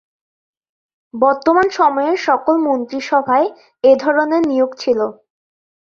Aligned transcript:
বর্তমান 1.13 1.67
সময়ের 1.71 2.17
সকল 2.27 2.55
মন্ত্রিসভায় 2.67 3.47
এধরনের 3.83 4.43
নিয়োগ 4.47 4.71
ছিল। 4.79 4.99